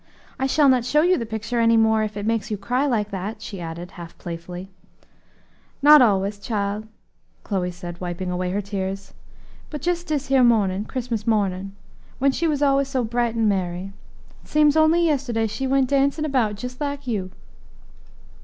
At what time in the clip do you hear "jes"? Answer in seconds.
9.85-10.03, 16.63-16.81